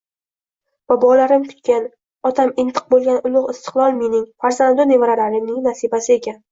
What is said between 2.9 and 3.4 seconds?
boʻlgan